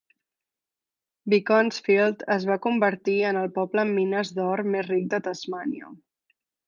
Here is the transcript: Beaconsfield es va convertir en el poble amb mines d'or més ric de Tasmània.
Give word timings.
Beaconsfield 1.33 2.25
es 2.37 2.47
va 2.51 2.57
convertir 2.63 3.17
en 3.33 3.39
el 3.43 3.51
poble 3.59 3.83
amb 3.85 3.95
mines 3.99 4.33
d'or 4.39 4.65
més 4.77 4.89
ric 4.91 5.05
de 5.13 5.21
Tasmània. 5.29 5.93